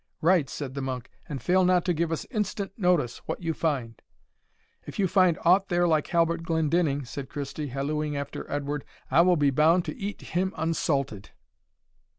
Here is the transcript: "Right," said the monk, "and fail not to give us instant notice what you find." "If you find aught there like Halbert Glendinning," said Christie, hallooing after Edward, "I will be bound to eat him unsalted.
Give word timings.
"Right," 0.23 0.49
said 0.49 0.73
the 0.73 0.81
monk, 0.81 1.11
"and 1.29 1.43
fail 1.43 1.63
not 1.63 1.85
to 1.85 1.93
give 1.93 2.11
us 2.11 2.25
instant 2.31 2.71
notice 2.75 3.19
what 3.27 3.43
you 3.43 3.53
find." 3.53 4.01
"If 4.87 4.97
you 4.97 5.07
find 5.07 5.37
aught 5.45 5.69
there 5.69 5.87
like 5.87 6.07
Halbert 6.07 6.41
Glendinning," 6.41 7.05
said 7.05 7.29
Christie, 7.29 7.67
hallooing 7.69 8.17
after 8.17 8.49
Edward, 8.51 8.83
"I 9.11 9.21
will 9.21 9.37
be 9.37 9.51
bound 9.51 9.85
to 9.85 9.95
eat 9.95 10.19
him 10.21 10.53
unsalted. 10.57 11.29